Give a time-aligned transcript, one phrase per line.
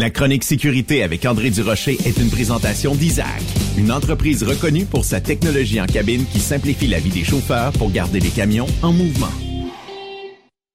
[0.00, 3.42] La chronique sécurité avec André Durocher est une présentation d'Isaac,
[3.76, 7.90] une entreprise reconnue pour sa technologie en cabine qui simplifie la vie des chauffeurs pour
[7.90, 9.28] garder les camions en mouvement.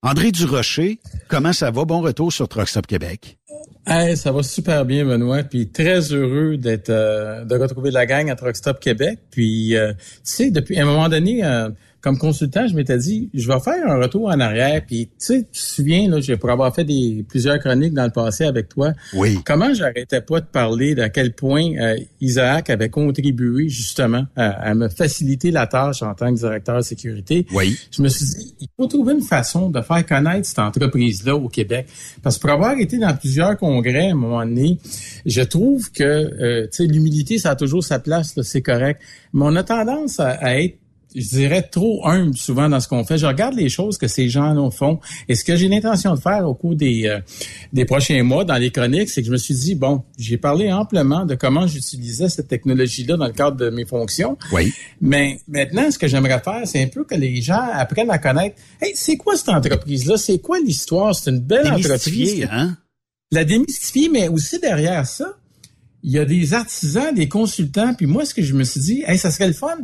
[0.04, 1.86] André Durocher, comment ça va?
[1.86, 3.40] Bon retour sur Truck Québec.
[3.88, 5.42] Hey, ça va super bien, Benoît.
[5.42, 9.18] Puis très heureux d'être euh, de retrouver la gang à Truck Québec.
[9.32, 11.70] Puis euh, tu sais, depuis un moment donné, euh,
[12.06, 14.80] comme consultant, je m'étais dit, je vais faire un retour en arrière.
[14.86, 18.12] Puis, tu sais, tu te souviens, là, pour avoir fait des plusieurs chroniques dans le
[18.12, 19.40] passé avec toi, oui.
[19.44, 24.88] comment j'arrêtais pas de parler d'à quel point euh, Isaac avait contribué justement à, me
[24.88, 27.48] faciliter la tâche en tant que directeur de sécurité.
[27.52, 27.76] Oui.
[27.90, 31.50] Je me suis dit, il faut trouver une façon de faire connaître cette entreprise-là au
[31.50, 31.88] Québec.
[32.22, 34.78] Parce que pour avoir été dans plusieurs congrès à un moment donné,
[35.26, 39.02] je trouve que, euh, tu sais, l'humilité, ça a toujours sa place, c'est correct.
[39.34, 40.78] Mais on a tendance à être
[41.16, 43.18] je dirais, trop humble souvent dans ce qu'on fait.
[43.18, 45.00] Je regarde les choses que ces gens font.
[45.30, 47.20] Et ce que j'ai l'intention de faire au cours des, euh,
[47.72, 50.72] des prochains mois dans les chroniques, c'est que je me suis dit, bon, j'ai parlé
[50.72, 54.38] amplement de comment j'utilisais cette technologie-là dans le cadre de mes fonctions.
[54.52, 54.74] Oui.
[55.00, 58.58] Mais maintenant, ce que j'aimerais faire, c'est un peu que les gens apprennent à connaître,
[58.82, 60.18] hey, c'est quoi cette entreprise-là?
[60.18, 61.16] C'est quoi l'histoire?
[61.16, 62.46] C'est une belle entreprise.
[62.52, 62.76] Hein?
[63.32, 65.38] La démystifier, mais aussi derrière ça,
[66.04, 69.04] il y a des artisans, des consultants, puis moi, ce que je me suis dit,
[69.08, 69.78] hey, ça serait le fun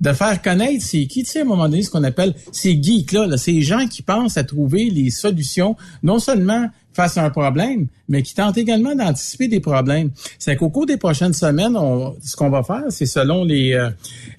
[0.00, 2.82] de faire connaître c'est qui, tu sais, à un moment donné, ce qu'on appelle ces
[2.82, 7.30] geeks-là, là, ces gens qui pensent à trouver les solutions, non seulement face à un
[7.30, 10.10] problème, mais qui tentent également d'anticiper des problèmes.
[10.38, 13.90] C'est qu'au cours des prochaines semaines, on, ce qu'on va faire, c'est selon les, euh,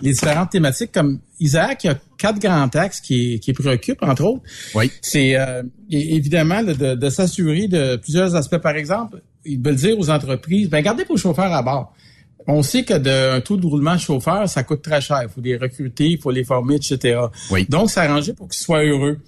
[0.02, 4.26] les différentes thématiques, comme Isaac, il y a quatre grands axes qui, qui préoccupent, entre
[4.26, 4.44] autres.
[4.76, 4.92] Oui.
[5.02, 8.58] C'est euh, évidemment de, de s'assurer de plusieurs aspects.
[8.58, 11.94] Par exemple, il veut dire aux entreprises, ben gardez vos chauffeurs à bord.
[12.48, 15.22] On sait que d'un taux de roulement chauffeur, ça coûte très cher.
[15.24, 17.20] Il faut les recruter, il faut les former, etc.
[17.50, 17.66] Oui.
[17.70, 19.20] Donc, s'arranger pour qu'ils soient heureux.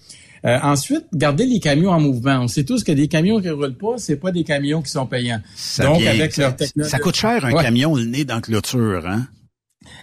[0.45, 2.39] Euh, ensuite, garder les camions en mouvement.
[2.41, 5.05] On sait tous que des camions qui roulent pas, c'est pas des camions qui sont
[5.05, 5.41] payants.
[5.55, 6.91] Ça Donc, avec leur technologie.
[6.91, 9.27] Ça coûte cher un camion le nez dans clôture, hein?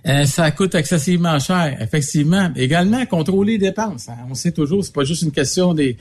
[0.06, 2.50] Euh, ça coûte excessivement cher, effectivement.
[2.56, 4.08] Également, contrôler les dépenses.
[4.08, 4.16] Hein.
[4.30, 5.96] On sait toujours, c'est pas juste une question des,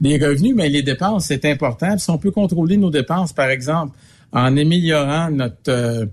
[0.00, 1.96] des revenus, mais les dépenses, c'est important.
[1.98, 3.96] si on peut contrôler nos dépenses, par exemple,
[4.34, 6.06] en améliorant notre euh,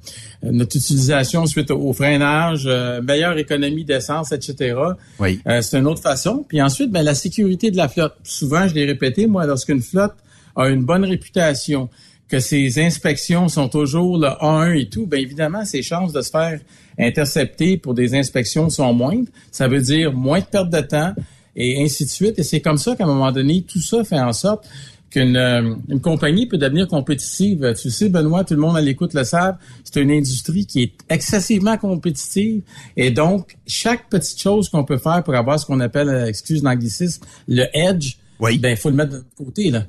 [0.44, 4.76] notre utilisation suite au, freinage, euh, meilleure économie d'essence, etc.
[5.20, 5.40] Oui.
[5.48, 6.46] Euh, c'est une autre façon.
[6.48, 8.16] Puis ensuite, ben, la sécurité de la flotte.
[8.24, 10.16] Souvent, je l'ai répété, moi, lorsqu'une flotte
[10.56, 11.90] a une bonne réputation,
[12.28, 16.30] que ses inspections sont toujours le A1 et tout, bien évidemment, ses chances de se
[16.30, 16.62] faire
[16.98, 19.28] intercepter pour des inspections sont moindres.
[19.52, 21.14] Ça veut dire moins de perte de temps
[21.58, 22.40] et ainsi de suite.
[22.40, 24.66] Et c'est comme ça qu'à un moment donné, tout ça fait en sorte
[25.12, 27.74] qu'une euh, une compagnie peut devenir compétitive.
[27.80, 30.94] Tu sais, Benoît, tout le monde à l'écoute le savent, c'est une industrie qui est
[31.10, 32.64] excessivement compétitive.
[32.98, 36.64] Et donc, chaque petite chose qu'on peut faire pour avoir ce qu'on appelle, euh, excuse
[36.64, 38.58] l'anglicisme, le edge, oui.
[38.58, 39.86] ben, il faut le mettre de côté, là.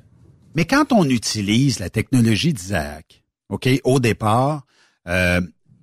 [0.55, 4.67] Mais quand on utilise la technologie d'Isaac, OK, au départ,
[5.09, 5.41] euh,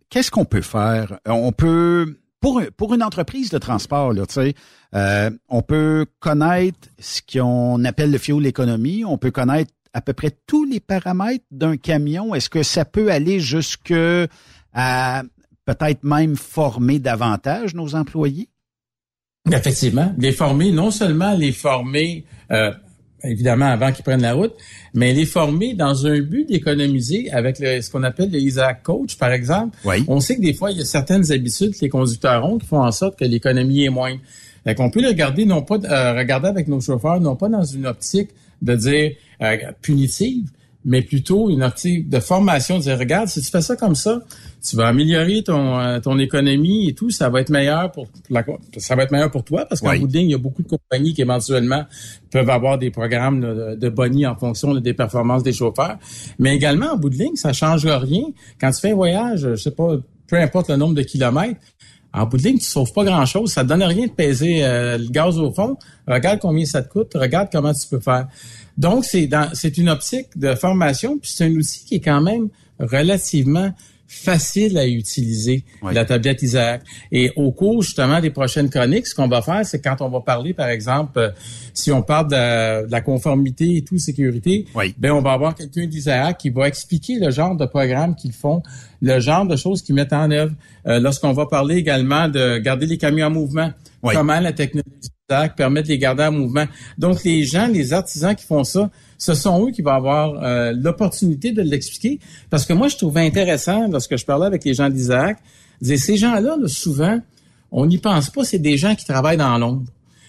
[0.09, 1.19] qu'est-ce qu'on peut faire?
[1.25, 4.23] On peut pour, pour une entreprise de transport, là,
[4.95, 10.13] euh, on peut connaître ce qu'on appelle le fuel economy, on peut connaître à peu
[10.13, 12.33] près tous les paramètres d'un camion.
[12.35, 13.93] Est-ce que ça peut aller jusque
[14.73, 15.23] à
[15.65, 18.49] peut-être même former davantage nos employés?
[19.51, 22.71] Effectivement, les former, non seulement les former euh,
[23.23, 24.53] évidemment avant qu'ils prennent la route,
[24.93, 29.31] mais les former dans un but d'économiser avec ce qu'on appelle le Isaac Coach, par
[29.31, 29.77] exemple.
[30.07, 32.67] On sait que des fois, il y a certaines habitudes que les conducteurs ont qui
[32.67, 34.19] font en sorte que l'économie est moindre.
[34.63, 37.63] Fait qu'on peut le regarder, non pas euh, regarder avec nos chauffeurs, non pas dans
[37.63, 38.29] une optique
[38.61, 40.49] de dire euh, punitive,
[40.85, 44.21] mais plutôt une optique de formation, de dire, regarde, si tu fais ça comme ça,
[44.65, 48.45] tu vas améliorer ton, euh, ton économie et tout, ça va être meilleur pour, la,
[48.77, 50.63] ça va être meilleur pour toi parce qu'en bout de ligne, il y a beaucoup
[50.63, 51.85] de compagnies qui éventuellement
[52.31, 55.97] peuvent avoir des programmes de, de boni en fonction des performances des chauffeurs.
[56.39, 58.23] Mais également, en bout de ligne, ça change rien.
[58.59, 59.97] Quand tu fais un voyage, je sais pas,
[60.27, 61.59] peu importe le nombre de kilomètres,
[62.13, 63.51] en bout de ligne, tu sauves pas grand-chose.
[63.51, 65.77] Ça te donne rien de peser euh, le gaz au fond.
[66.07, 67.11] Regarde combien ça te coûte.
[67.13, 68.27] Regarde comment tu peux faire.
[68.79, 72.21] Donc, c'est dans, c'est une optique de formation, puis c'est un outil qui est quand
[72.21, 72.47] même
[72.79, 73.73] relativement
[74.07, 76.81] facile à utiliser, la tablette Isaac.
[77.11, 80.21] Et au cours justement des prochaines chroniques, ce qu'on va faire, c'est quand on va
[80.21, 81.29] parler, par exemple, euh,
[81.73, 84.65] si on parle de, la conformité et tout, sécurité,
[84.97, 88.63] ben on va avoir quelqu'un d'Isaac qui va expliquer le genre de programme qu'ils font,
[89.01, 90.55] le genre de choses qu'ils mettent en œuvre.
[90.87, 93.71] Euh, lorsqu'on va parler également de garder les camions en mouvement,
[94.01, 96.65] comment la technologie De les garder en mouvement.
[96.97, 98.89] Donc les gens, les artisans qui font ça,
[99.19, 102.19] ce sont eux qui vont avoir euh, l'opportunité de l'expliquer.
[102.49, 105.37] Parce que moi, je trouvais intéressant, lorsque je parlais avec les gens d'Isaac,
[105.81, 107.19] ces gens-là, souvent,
[107.71, 109.83] on n'y pense pas, c'est des gens qui travaillent dans l'ombre.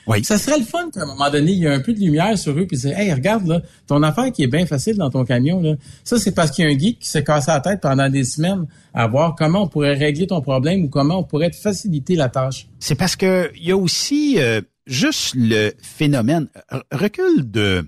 [0.07, 0.25] Oui.
[0.25, 2.37] Ça serait le fun qu'à un moment donné, il y ait un peu de lumière
[2.37, 5.25] sur eux, puis dire, hey, regarde là, ton affaire qui est bien facile dans ton
[5.25, 5.75] camion là,
[6.05, 8.25] ça c'est parce qu'il y a un geek qui s'est cassé la tête pendant des
[8.25, 12.17] semaines à voir comment on pourrait régler ton problème ou comment on pourrait te faciliter
[12.17, 12.67] la tâche.
[12.81, 16.49] C'est parce que il y a aussi euh, juste le phénomène
[16.93, 17.87] recul de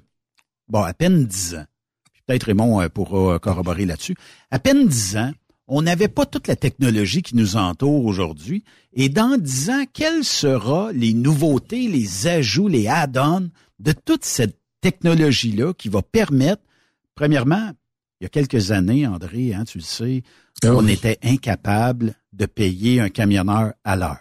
[0.69, 1.67] bon à peine dix ans.
[2.27, 4.15] Peut-être Raymond euh, pourra corroborer là-dessus.
[4.51, 5.33] À peine dix ans,
[5.67, 8.65] on n'avait pas toute la technologie qui nous entoure aujourd'hui.
[8.93, 14.59] Et dans dix ans, quelles seront les nouveautés, les ajouts, les add-ons de toute cette
[14.81, 16.63] technologie-là qui va permettre,
[17.15, 17.73] premièrement,
[18.21, 20.23] il y a quelques années, André, hein, tu le sais,
[20.63, 24.21] ah on était incapable de payer un camionneur à l'heure.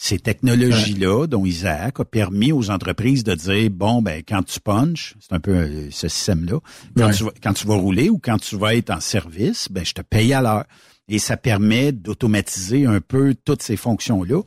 [0.00, 5.16] Ces technologies-là, dont Isaac a permis aux entreprises de dire, bon, ben, quand tu punches,
[5.18, 6.60] c'est un peu euh, ce système-là,
[6.96, 9.84] quand, tu vas, quand tu vas rouler ou quand tu vas être en service, ben,
[9.84, 10.66] je te paye à l'heure.
[11.08, 14.40] Et ça permet d'automatiser un peu toutes ces fonctions-là.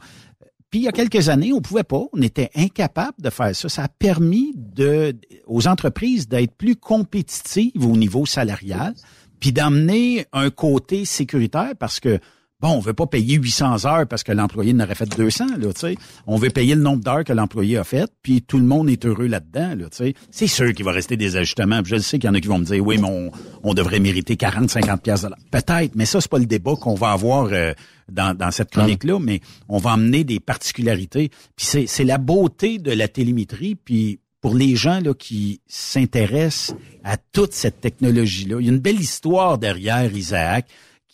[0.70, 3.68] Puis il y a quelques années, on pouvait pas, on était incapable de faire ça.
[3.68, 5.14] Ça a permis de,
[5.48, 8.94] aux entreprises d'être plus compétitives au niveau salarial,
[9.42, 12.22] puis d'amener un côté sécuritaire parce que
[12.62, 15.80] Bon, on veut pas payer 800 heures parce que l'employé n'aurait fait 200, là, tu
[15.80, 15.96] sais.
[16.28, 19.04] On veut payer le nombre d'heures que l'employé a fait, puis tout le monde est
[19.04, 20.14] heureux là-dedans, là, tu sais.
[20.30, 21.82] C'est sûr qu'il va rester des ajustements.
[21.84, 23.32] je sais qu'il y en a qui vont me dire, oui, mais
[23.64, 27.12] on, devrait mériter 40, 50 pièces Peut-être, mais ça, c'est pas le débat qu'on va
[27.12, 27.74] avoir euh,
[28.12, 31.30] dans, dans cette chronique-là, mais on va emmener des particularités.
[31.56, 36.76] Puis c'est, c'est la beauté de la télémétrie, puis pour les gens là, qui s'intéressent
[37.04, 40.68] à toute cette technologie-là, il y a une belle histoire derrière Isaac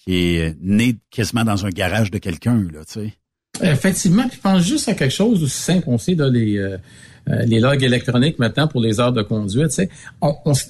[0.07, 3.13] qui est né quasiment dans un garage de quelqu'un, là, tu sais.
[3.61, 5.83] Effectivement, puis je pense juste à quelque chose aussi simple.
[5.87, 6.77] On sait, là, les, euh,
[7.29, 9.89] euh, les logs électroniques maintenant pour les heures de conduite, tu sais.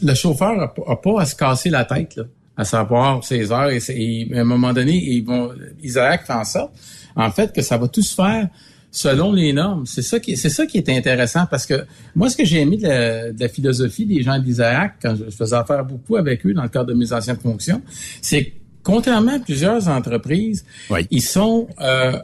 [0.02, 2.24] le chauffeur n'a pas à se casser la tête, là,
[2.56, 3.70] à savoir ses heures.
[3.70, 5.52] Et, à un moment donné, ils vont,
[5.84, 6.74] Isaac fait en sorte,
[7.16, 8.48] en fait, que ça va tout se faire
[8.90, 9.86] selon les normes.
[9.86, 11.86] C'est ça qui, c'est ça qui est intéressant parce que
[12.16, 15.30] moi, ce que j'ai aimé de la, de la philosophie des gens d'Isaac, quand je,
[15.30, 17.82] faisais affaire beaucoup avec eux dans le cadre de mes anciennes fonctions,
[18.22, 18.54] c'est
[18.88, 20.64] contrairement à plusieurs entreprises,
[21.12, 22.18] ils sont, euh,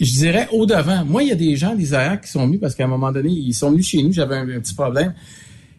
[0.00, 1.04] je dirais, au devant.
[1.04, 3.28] Moi, il y a des gens d'Isaac qui sont venus parce qu'à un moment donné,
[3.28, 5.12] ils sont venus chez nous, j'avais un, petit problème.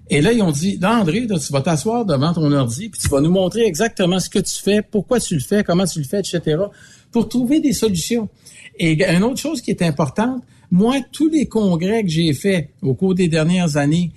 [0.07, 3.07] Et là, ils ont dit, là, André, tu vas t'asseoir devant ton ordi, puis tu
[3.09, 6.05] vas nous montrer exactement ce que tu fais, pourquoi tu le fais, comment tu le
[6.05, 6.57] fais, etc.,
[7.11, 8.29] pour trouver des solutions.
[8.77, 12.93] Et une autre chose qui est importante, moi, tous les congrès que j'ai faits au
[12.93, 14.11] cours des dernières années,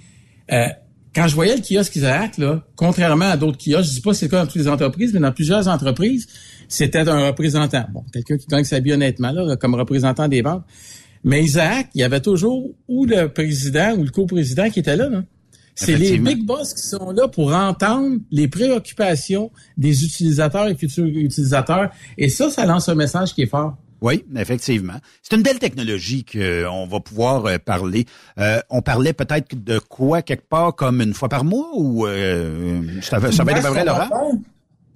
[0.52, 0.66] euh,
[1.14, 4.26] quand je voyais le kiosque Isaac, là, contrairement à d'autres kiosques, je dis pas c'est
[4.26, 6.26] le cas dans toutes les entreprises, mais dans plusieurs entreprises,
[6.68, 7.84] c'était un représentant.
[7.92, 10.64] Bon, quelqu'un qui gagne sa vie honnêtement, là, comme représentant des ventes.
[11.24, 15.08] Mais Isaac, il y avait toujours ou le président ou le coprésident qui était là.
[15.08, 15.22] là.
[15.74, 21.06] C'est les big boss qui sont là pour entendre les préoccupations des utilisateurs et futurs
[21.06, 21.90] utilisateurs.
[22.18, 23.76] Et ça, ça lance un message qui est fort.
[24.02, 24.96] Oui, effectivement.
[25.22, 28.04] C'est une belle technologie qu'on va pouvoir euh, parler.
[28.38, 32.82] Euh, on parlait peut-être de quoi quelque part comme une fois par mois ou euh,
[33.00, 34.08] ça, va, ça va être près, Laurent?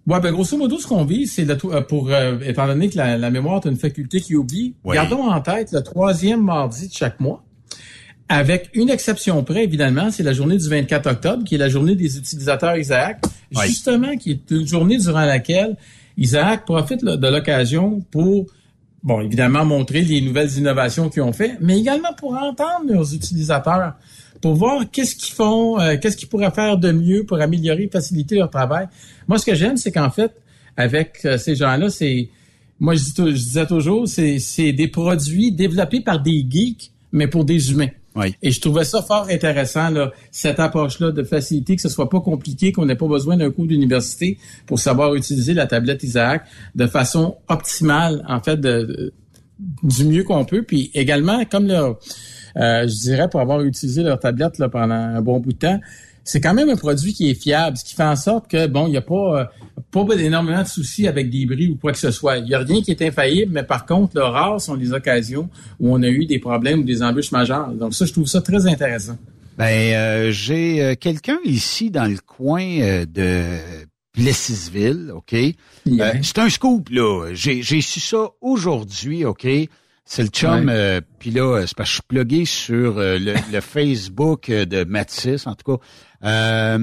[0.08, 1.46] Ouais, ben grosso modo, ce qu'on vit, c'est
[1.88, 5.82] pour étant donné que la, mémoire est une faculté qui oublie, gardons en tête le
[5.82, 7.42] troisième mardi de chaque mois.
[8.28, 11.96] Avec une exception près, évidemment, c'est la journée du 24 octobre, qui est la journée
[11.96, 13.20] des utilisateurs Isaac,
[13.64, 15.76] justement, qui est une journée durant laquelle
[16.16, 18.46] Isaac profite de l'occasion pour
[19.06, 23.94] bon, évidemment, montrer les nouvelles innovations qu'ils ont fait, mais également pour entendre leurs utilisateurs,
[24.42, 28.34] pour voir qu'est-ce qu'ils font, euh, qu'est-ce qu'ils pourraient faire de mieux pour améliorer, faciliter
[28.34, 28.88] leur travail.
[29.28, 30.32] Moi, ce que j'aime, c'est qu'en fait,
[30.76, 32.28] avec euh, ces gens-là, c'est,
[32.80, 37.70] moi, je, je disais toujours, c'est des produits développés par des geeks, mais pour des
[37.70, 37.90] humains.
[38.42, 42.20] Et je trouvais ça fort intéressant, là, cette approche-là de faciliter, que ce soit pas
[42.20, 46.86] compliqué, qu'on n'ait pas besoin d'un cours d'université pour savoir utiliser la tablette Isaac de
[46.86, 48.58] façon optimale, en fait,
[49.82, 50.62] du mieux qu'on peut.
[50.62, 55.20] Puis également, comme le, euh, je dirais, pour avoir utilisé leur tablette là, pendant un
[55.20, 55.80] bon bout de temps,
[56.26, 58.88] c'est quand même un produit qui est fiable, ce qui fait en sorte que, bon,
[58.88, 59.44] il n'y a pas, euh,
[59.92, 62.38] pas énormément de soucis avec des bris ou quoi que ce soit.
[62.38, 65.48] Il n'y a rien qui est infaillible, mais par contre, le rare sont les occasions
[65.78, 67.68] où on a eu des problèmes ou des embûches majeures.
[67.68, 69.16] Donc ça, je trouve ça très intéressant.
[69.56, 73.56] Ben, euh, j'ai euh, quelqu'un ici dans le coin de
[74.12, 75.34] Plessisville, OK?
[76.22, 77.28] c'est un scoop, là.
[77.34, 79.46] J'ai su ça aujourd'hui, OK?
[80.08, 83.60] C'est le chum, euh, puis là, c'est parce que je suis plugué sur euh, le,
[83.60, 85.78] Facebook de Mathis, en tout
[86.22, 86.78] cas.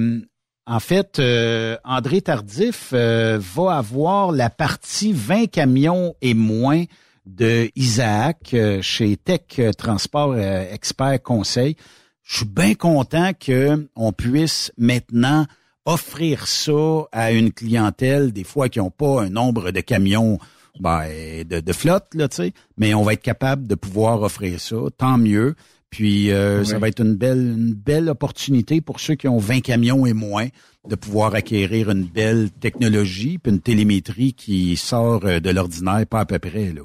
[0.66, 6.84] en fait, euh, André Tardif va avoir la partie 20 camions et moins
[7.26, 11.78] de Isaac chez Tech Transport Expert Conseil.
[12.24, 15.46] Je suis bien content qu'on puisse maintenant
[15.86, 20.40] offrir ça à une clientèle, des fois qui n'ont pas un nombre de camions
[20.80, 24.60] ben, de, de flotte, là, tu sais, mais on va être capable de pouvoir offrir
[24.60, 25.56] ça, tant mieux.
[25.90, 26.32] Puis
[26.66, 30.14] ça va être une belle, une belle opportunité pour ceux qui ont 20 camions et
[30.14, 30.48] moins
[30.90, 36.26] de pouvoir acquérir une belle technologie puis une télémétrie qui sort de l'ordinaire, pas à
[36.26, 36.82] peu près là.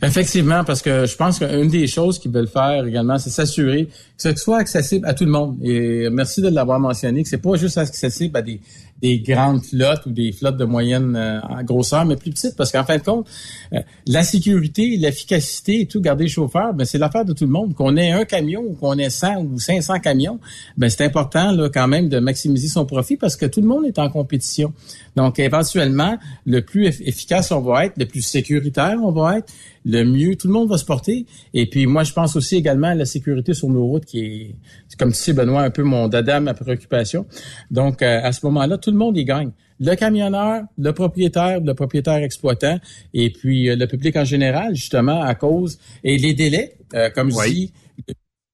[0.00, 3.92] Effectivement, parce que je pense qu'une des choses qu'ils veulent faire également, c'est s'assurer que
[4.22, 5.56] ce soit accessible à tout le monde.
[5.62, 8.60] Et merci de l'avoir mentionné, que c'est pas juste accessible à des,
[9.00, 12.84] des grandes flottes ou des flottes de moyenne euh, grosseur, mais plus petites, parce qu'en
[12.84, 13.28] fin de compte,
[13.72, 17.50] euh, la sécurité, l'efficacité et tout, garder le chauffeur, ben, c'est l'affaire de tout le
[17.50, 17.74] monde.
[17.74, 20.40] Qu'on ait un camion ou qu'on ait 100 ou 500 camions,
[20.76, 23.84] ben, c'est important là, quand même de maximiser son profit parce que tout le monde
[23.86, 24.72] est en compétition.
[25.16, 29.52] Donc, éventuellement, le plus efficace on va être, le plus sécuritaire on va être,
[29.88, 31.26] le mieux tout le monde va se porter.
[31.54, 34.54] Et puis, moi, je pense aussi également à la sécurité sur nos routes qui est,
[34.98, 37.26] comme tu sais, Benoît, un peu mon dada, ma préoccupation.
[37.70, 39.50] Donc, euh, à ce moment-là, tout le monde y gagne.
[39.80, 42.78] Le camionneur, le propriétaire, le propriétaire exploitant,
[43.14, 47.30] et puis euh, le public en général, justement, à cause et les délais, euh, comme
[47.30, 47.72] je dis,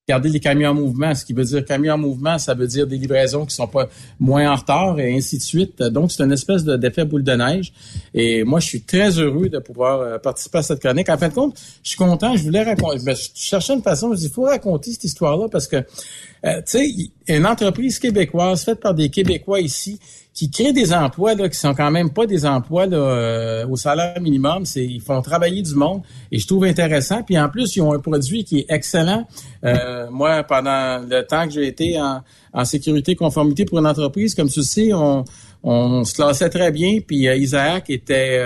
[0.09, 1.15] garder les camions en mouvement.
[1.15, 3.89] Ce qui veut dire camions en mouvement, ça veut dire des livraisons qui sont pas
[4.21, 5.83] moins en retard et ainsi de suite.
[5.83, 7.73] Donc, c'est une espèce d'effet boule de neige.
[8.13, 11.09] Et moi, je suis très heureux de pouvoir participer à cette chronique.
[11.09, 12.37] En fin de compte, je suis content.
[12.37, 12.99] Je voulais raconter.
[13.05, 14.13] Ben, je cherchais une façon.
[14.13, 16.87] Je dis, il faut raconter cette histoire-là parce que euh, tu sais,
[17.29, 19.99] une entreprise québécoise faite par des Québécois ici
[20.35, 23.77] qui crée des emplois là, qui sont quand même pas des emplois là, euh, au
[23.77, 24.67] salaire minimum.
[24.67, 27.23] C'est ils font travailler du monde et je trouve intéressant.
[27.23, 29.27] Puis en plus, ils ont un produit qui est excellent.
[29.65, 32.23] Euh, moi, pendant le temps que j'ai été en,
[32.53, 35.25] en sécurité conformité pour une entreprise, comme sais, on,
[35.63, 36.99] on se classait très bien.
[37.07, 38.43] Puis Isaac était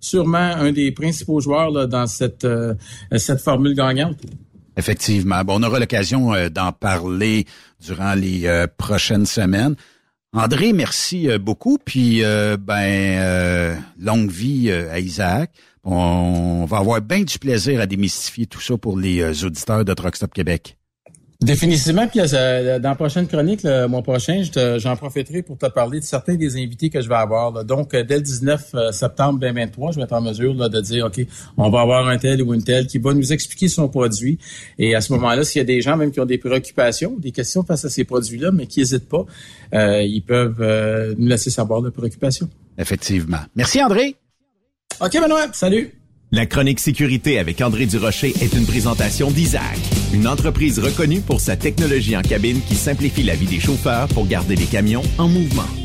[0.00, 2.46] sûrement un des principaux joueurs là, dans cette,
[3.16, 4.18] cette formule gagnante.
[4.76, 5.42] Effectivement.
[5.44, 7.46] Bon, on aura l'occasion euh, d'en parler
[7.84, 9.76] durant les euh, prochaines semaines.
[10.34, 11.78] André, merci euh, beaucoup.
[11.82, 15.50] Puis, ben, longue vie à Isaac.
[15.84, 20.16] On va avoir bien du plaisir à démystifier tout ça pour les auditeurs de Truck
[20.32, 20.76] Québec.
[21.44, 22.06] Définitivement.
[22.06, 24.42] Puis euh, dans la prochaine chronique, le mois prochain,
[24.78, 27.64] j'en profiterai pour te parler de certains des invités que je vais avoir.
[27.66, 31.04] Donc, euh, dès le 19 euh, septembre 2023, je vais être en mesure de dire,
[31.04, 31.20] OK,
[31.58, 34.38] on va avoir un tel ou une telle qui va nous expliquer son produit.
[34.78, 37.30] Et à ce moment-là, s'il y a des gens même qui ont des préoccupations, des
[37.30, 39.26] questions face à ces produits-là, mais qui n'hésitent pas,
[39.72, 42.48] ils peuvent nous laisser savoir leurs préoccupations.
[42.78, 43.40] Effectivement.
[43.54, 44.16] Merci, André.
[45.00, 45.48] OK, Benoît.
[45.52, 45.92] Salut.
[46.32, 49.78] La chronique sécurité avec André Durocher est une présentation d'Isaac,
[50.14, 54.26] une entreprise reconnue pour sa technologie en cabine qui simplifie la vie des chauffeurs pour
[54.26, 55.83] garder les camions en mouvement.